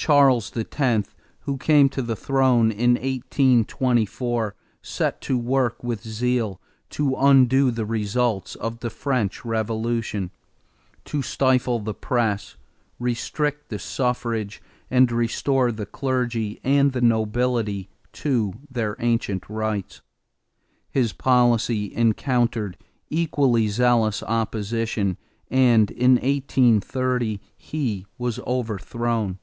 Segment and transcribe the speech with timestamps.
[0.00, 1.08] Charles X,
[1.40, 6.60] who came to the throne in 1824, set to work with zeal
[6.90, 10.30] to undo the results of the French Revolution,
[11.04, 12.54] to stifle the press,
[13.00, 20.00] restrict the suffrage, and restore the clergy and the nobility to their ancient rights.
[20.92, 22.76] His policy encountered
[23.10, 25.16] equally zealous opposition
[25.50, 29.40] and in 1830 he was overthrown.